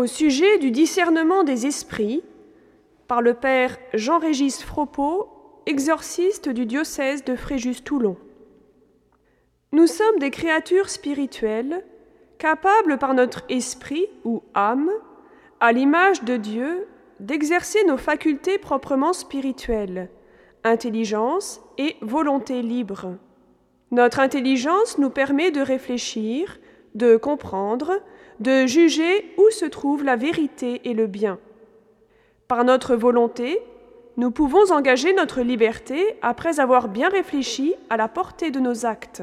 au 0.00 0.06
sujet 0.06 0.56
du 0.56 0.70
discernement 0.70 1.44
des 1.44 1.66
esprits 1.66 2.22
par 3.06 3.20
le 3.20 3.34
père 3.34 3.76
Jean-Régis 3.92 4.62
Fropeau, 4.62 5.28
exorciste 5.66 6.48
du 6.48 6.64
diocèse 6.64 7.22
de 7.22 7.36
Fréjus-Toulon. 7.36 8.16
Nous 9.72 9.86
sommes 9.86 10.18
des 10.18 10.30
créatures 10.30 10.88
spirituelles, 10.88 11.84
capables 12.38 12.96
par 12.96 13.12
notre 13.12 13.42
esprit 13.50 14.06
ou 14.24 14.42
âme, 14.54 14.90
à 15.60 15.70
l'image 15.72 16.24
de 16.24 16.38
Dieu, 16.38 16.88
d'exercer 17.18 17.84
nos 17.84 17.98
facultés 17.98 18.56
proprement 18.56 19.12
spirituelles, 19.12 20.08
intelligence 20.64 21.60
et 21.76 21.96
volonté 22.00 22.62
libre. 22.62 23.18
Notre 23.90 24.20
intelligence 24.20 24.96
nous 24.96 25.10
permet 25.10 25.50
de 25.50 25.60
réfléchir, 25.60 26.58
de 26.94 27.16
comprendre, 27.16 27.92
de 28.40 28.66
juger 28.66 29.32
où 29.38 29.50
se 29.50 29.66
trouve 29.66 30.04
la 30.04 30.16
vérité 30.16 30.80
et 30.84 30.94
le 30.94 31.06
bien. 31.06 31.38
Par 32.48 32.64
notre 32.64 32.96
volonté, 32.96 33.60
nous 34.16 34.30
pouvons 34.30 34.72
engager 34.72 35.12
notre 35.14 35.40
liberté 35.40 36.16
après 36.20 36.60
avoir 36.60 36.88
bien 36.88 37.08
réfléchi 37.08 37.74
à 37.90 37.96
la 37.96 38.08
portée 38.08 38.50
de 38.50 38.60
nos 38.60 38.86
actes. 38.86 39.22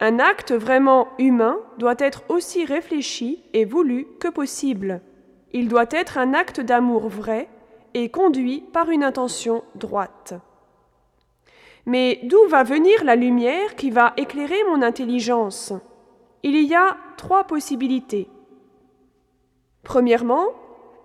Un 0.00 0.18
acte 0.18 0.52
vraiment 0.52 1.08
humain 1.18 1.58
doit 1.78 1.96
être 1.98 2.22
aussi 2.28 2.64
réfléchi 2.64 3.42
et 3.52 3.64
voulu 3.64 4.06
que 4.20 4.28
possible. 4.28 5.00
Il 5.52 5.68
doit 5.68 5.86
être 5.90 6.18
un 6.18 6.34
acte 6.34 6.60
d'amour 6.60 7.08
vrai 7.08 7.48
et 7.94 8.08
conduit 8.08 8.60
par 8.72 8.90
une 8.90 9.02
intention 9.02 9.64
droite. 9.74 10.34
Mais 11.86 12.20
d'où 12.24 12.46
va 12.48 12.62
venir 12.62 13.02
la 13.02 13.16
lumière 13.16 13.74
qui 13.74 13.90
va 13.90 14.12
éclairer 14.16 14.62
mon 14.70 14.82
intelligence? 14.82 15.72
Il 16.42 16.60
y 16.62 16.74
a 16.74 16.96
trois 17.16 17.44
possibilités. 17.44 18.28
Premièrement, 19.82 20.46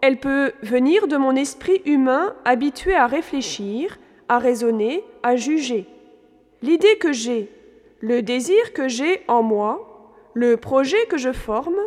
elle 0.01 0.19
peut 0.19 0.51
venir 0.61 1.07
de 1.07 1.17
mon 1.17 1.35
esprit 1.35 1.81
humain 1.85 2.35
habitué 2.45 2.93
à 2.93 3.07
réfléchir, 3.07 3.97
à 4.29 4.37
raisonner, 4.37 5.03
à 5.23 5.35
juger. 5.35 5.87
L'idée 6.61 6.97
que 6.97 7.13
j'ai, 7.13 7.49
le 7.99 8.21
désir 8.21 8.73
que 8.73 8.87
j'ai 8.87 9.21
en 9.27 9.41
moi, 9.41 10.21
le 10.33 10.57
projet 10.57 11.05
que 11.07 11.17
je 11.17 11.31
forme, 11.31 11.79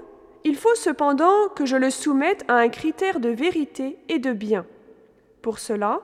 il 0.44 0.56
faut 0.56 0.74
cependant 0.74 1.48
que 1.54 1.66
je 1.66 1.76
le 1.76 1.90
soumette 1.90 2.44
à 2.48 2.54
un 2.54 2.68
critère 2.68 3.20
de 3.20 3.28
vérité 3.28 3.98
et 4.08 4.18
de 4.18 4.32
bien. 4.32 4.64
Pour 5.42 5.58
cela, 5.58 6.00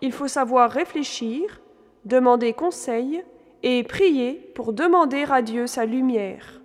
il 0.00 0.12
faut 0.12 0.28
savoir 0.28 0.70
réfléchir, 0.70 1.60
demander 2.04 2.52
conseil 2.52 3.24
et 3.62 3.82
prier 3.84 4.52
pour 4.54 4.72
demander 4.72 5.24
à 5.30 5.42
Dieu 5.42 5.66
sa 5.66 5.86
lumière. 5.86 6.60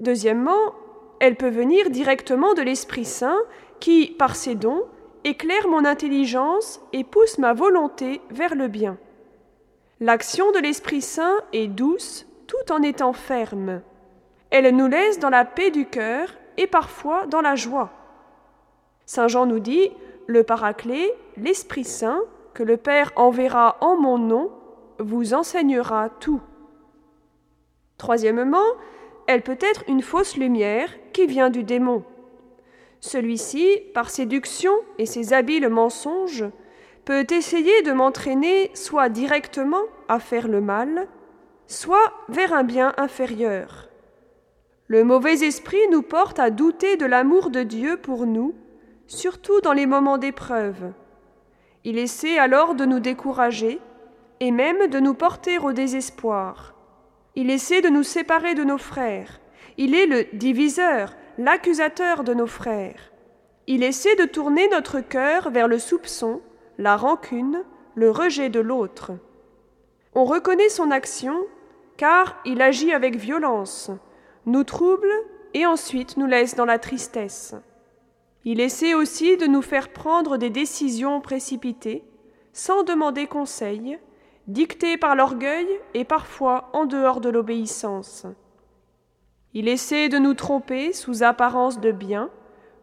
Deuxièmement, 0.00 0.74
elle 1.20 1.36
peut 1.36 1.48
venir 1.48 1.90
directement 1.90 2.54
de 2.54 2.62
l'Esprit 2.62 3.04
Saint 3.04 3.38
qui, 3.80 4.08
par 4.18 4.36
ses 4.36 4.54
dons, 4.54 4.84
éclaire 5.24 5.68
mon 5.68 5.84
intelligence 5.84 6.80
et 6.92 7.04
pousse 7.04 7.38
ma 7.38 7.52
volonté 7.52 8.20
vers 8.30 8.54
le 8.54 8.68
bien. 8.68 8.98
L'action 10.00 10.52
de 10.52 10.58
l'Esprit 10.58 11.00
Saint 11.00 11.36
est 11.52 11.68
douce 11.68 12.26
tout 12.46 12.72
en 12.72 12.82
étant 12.82 13.12
ferme. 13.12 13.80
Elle 14.50 14.74
nous 14.76 14.86
laisse 14.88 15.18
dans 15.18 15.30
la 15.30 15.44
paix 15.44 15.70
du 15.70 15.86
cœur 15.86 16.28
et 16.56 16.66
parfois 16.66 17.26
dans 17.26 17.40
la 17.40 17.56
joie. 17.56 17.90
Saint 19.06 19.28
Jean 19.28 19.46
nous 19.46 19.60
dit, 19.60 19.90
le 20.26 20.42
Paraclet, 20.42 21.14
l'Esprit 21.36 21.84
Saint, 21.84 22.20
que 22.52 22.62
le 22.62 22.76
Père 22.76 23.12
enverra 23.16 23.76
en 23.80 23.96
mon 23.96 24.18
nom, 24.18 24.50
vous 24.98 25.34
enseignera 25.34 26.08
tout. 26.20 26.40
Troisièmement, 27.98 28.64
elle 29.26 29.42
peut 29.42 29.58
être 29.60 29.84
une 29.88 30.02
fausse 30.02 30.36
lumière 30.36 30.90
qui 31.12 31.26
vient 31.26 31.50
du 31.50 31.64
démon. 31.64 32.04
Celui-ci, 33.00 33.66
par 33.92 34.10
séduction 34.10 34.72
et 34.98 35.06
ses 35.06 35.32
habiles 35.32 35.68
mensonges, 35.68 36.44
peut 37.04 37.26
essayer 37.30 37.82
de 37.82 37.92
m'entraîner 37.92 38.70
soit 38.74 39.08
directement 39.08 39.82
à 40.08 40.18
faire 40.18 40.48
le 40.48 40.60
mal, 40.60 41.06
soit 41.66 42.12
vers 42.28 42.52
un 42.52 42.64
bien 42.64 42.94
inférieur. 42.96 43.88
Le 44.86 45.04
mauvais 45.04 45.44
esprit 45.44 45.88
nous 45.90 46.02
porte 46.02 46.38
à 46.38 46.50
douter 46.50 46.96
de 46.96 47.06
l'amour 47.06 47.50
de 47.50 47.62
Dieu 47.62 47.96
pour 47.96 48.26
nous, 48.26 48.54
surtout 49.06 49.60
dans 49.60 49.72
les 49.72 49.86
moments 49.86 50.18
d'épreuve. 50.18 50.92
Il 51.84 51.98
essaie 51.98 52.38
alors 52.38 52.74
de 52.74 52.84
nous 52.84 53.00
décourager 53.00 53.80
et 54.40 54.50
même 54.50 54.88
de 54.88 55.00
nous 55.00 55.14
porter 55.14 55.58
au 55.58 55.72
désespoir. 55.72 56.73
Il 57.36 57.50
essaie 57.50 57.80
de 57.80 57.88
nous 57.88 58.02
séparer 58.02 58.54
de 58.54 58.64
nos 58.64 58.78
frères. 58.78 59.40
Il 59.76 59.94
est 59.94 60.06
le 60.06 60.26
diviseur, 60.32 61.14
l'accusateur 61.36 62.22
de 62.22 62.32
nos 62.32 62.46
frères. 62.46 63.10
Il 63.66 63.82
essaie 63.82 64.14
de 64.16 64.24
tourner 64.24 64.68
notre 64.68 65.00
cœur 65.00 65.50
vers 65.50 65.68
le 65.68 65.78
soupçon, 65.78 66.42
la 66.78 66.96
rancune, 66.96 67.64
le 67.94 68.10
rejet 68.10 68.50
de 68.50 68.60
l'autre. 68.60 69.12
On 70.14 70.24
reconnaît 70.24 70.68
son 70.68 70.90
action 70.90 71.44
car 71.96 72.36
il 72.44 72.60
agit 72.60 72.92
avec 72.92 73.16
violence, 73.16 73.90
nous 74.46 74.64
trouble 74.64 75.10
et 75.54 75.66
ensuite 75.66 76.16
nous 76.16 76.26
laisse 76.26 76.54
dans 76.54 76.64
la 76.64 76.78
tristesse. 76.78 77.54
Il 78.44 78.60
essaie 78.60 78.94
aussi 78.94 79.36
de 79.36 79.46
nous 79.46 79.62
faire 79.62 79.88
prendre 79.88 80.36
des 80.36 80.50
décisions 80.50 81.20
précipitées, 81.20 82.04
sans 82.52 82.82
demander 82.82 83.26
conseil, 83.26 83.98
dictées 84.46 84.96
par 84.96 85.16
l'orgueil 85.16 85.66
et 85.94 86.04
parfois 86.04 86.70
en 86.72 86.84
dehors 86.84 87.20
de 87.20 87.28
l'obéissance. 87.28 88.26
Il 89.52 89.68
essaie 89.68 90.08
de 90.08 90.18
nous 90.18 90.34
tromper 90.34 90.92
sous 90.92 91.22
apparence 91.22 91.80
de 91.80 91.92
bien, 91.92 92.30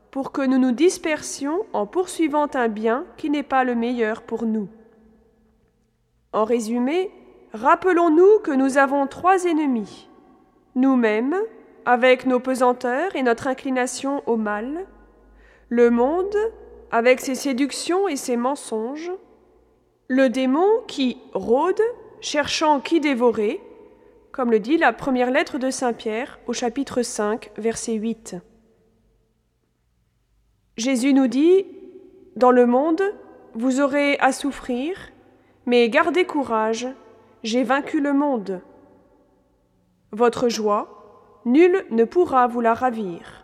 pour 0.09 0.31
que 0.31 0.41
nous 0.41 0.57
nous 0.57 0.73
dispersions 0.73 1.65
en 1.71 1.85
poursuivant 1.85 2.47
un 2.53 2.67
bien 2.67 3.05
qui 3.17 3.29
n'est 3.29 3.43
pas 3.43 3.63
le 3.63 3.75
meilleur 3.75 4.23
pour 4.23 4.45
nous. 4.45 4.67
En 6.33 6.43
résumé, 6.43 7.11
rappelons-nous 7.53 8.39
que 8.39 8.51
nous 8.51 8.77
avons 8.77 9.07
trois 9.07 9.45
ennemis 9.45 10.09
nous-mêmes, 10.75 11.35
avec 11.85 12.25
nos 12.25 12.39
pesanteurs 12.39 13.15
et 13.15 13.23
notre 13.23 13.47
inclination 13.47 14.23
au 14.25 14.37
mal, 14.37 14.85
le 15.69 15.89
monde, 15.89 16.35
avec 16.91 17.19
ses 17.19 17.35
séductions 17.35 18.07
et 18.07 18.15
ses 18.15 18.37
mensonges, 18.37 19.11
le 20.11 20.27
démon 20.27 20.67
qui 20.89 21.15
rôde, 21.33 21.81
cherchant 22.19 22.81
qui 22.81 22.99
dévorer, 22.99 23.61
comme 24.33 24.51
le 24.51 24.59
dit 24.59 24.75
la 24.75 24.91
première 24.91 25.31
lettre 25.31 25.57
de 25.57 25.71
Saint 25.71 25.93
Pierre 25.93 26.37
au 26.47 26.53
chapitre 26.53 27.01
5, 27.01 27.49
verset 27.55 27.93
8. 27.93 28.35
Jésus 30.75 31.13
nous 31.13 31.27
dit, 31.27 31.65
Dans 32.35 32.51
le 32.51 32.65
monde, 32.65 33.01
vous 33.53 33.79
aurez 33.79 34.17
à 34.19 34.33
souffrir, 34.33 34.97
mais 35.65 35.87
gardez 35.87 36.25
courage, 36.25 36.89
j'ai 37.43 37.63
vaincu 37.63 38.01
le 38.01 38.11
monde. 38.11 38.59
Votre 40.11 40.49
joie, 40.49 41.39
nul 41.45 41.85
ne 41.89 42.03
pourra 42.03 42.47
vous 42.47 42.59
la 42.59 42.73
ravir. 42.73 43.40